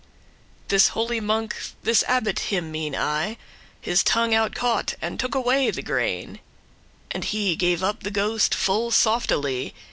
'"*afraid 0.03 0.67
This 0.69 0.87
holy 0.87 1.19
monk, 1.19 1.55
this 1.83 2.01
abbot 2.07 2.39
him 2.49 2.71
mean 2.71 2.95
I, 2.95 3.37
His 3.79 4.01
tongue 4.01 4.33
out 4.33 4.55
caught, 4.55 4.95
and 4.99 5.19
took 5.19 5.35
away 5.35 5.69
the 5.69 5.83
grain; 5.83 6.39
And 7.11 7.23
he 7.23 7.55
gave 7.55 7.83
up 7.83 8.01
the 8.01 8.09
ghost 8.09 8.55
full 8.55 8.89
softely. 8.89 9.75